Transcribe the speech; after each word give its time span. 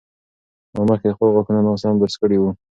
ما 0.75 0.81
مخکې 0.91 1.13
خپل 1.15 1.27
غاښونه 1.33 1.59
ناسم 1.67 1.93
برس 2.01 2.15
کړي 2.21 2.37
وو. 2.39 2.49